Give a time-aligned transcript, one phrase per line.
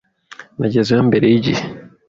[0.59, 1.63] Nagezeyo mbere yigihe.